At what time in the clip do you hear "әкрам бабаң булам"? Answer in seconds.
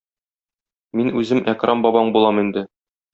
1.55-2.41